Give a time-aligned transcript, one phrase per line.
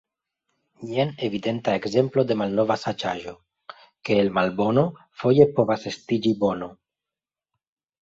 [0.91, 3.35] Jen evidenta ekzemplo de malnova saĝaĵo,
[4.11, 4.89] ke el malbono
[5.23, 6.77] foje povas estiĝi bono.